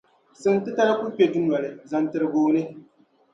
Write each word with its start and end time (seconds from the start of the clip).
Siŋ’ 0.41 0.55
titali 0.63 0.93
ku 0.99 1.05
kpe 1.13 1.23
dunoli 1.33 1.69
zaŋ 1.89 2.03
tiri 2.11 2.27
gooni. 2.33 2.61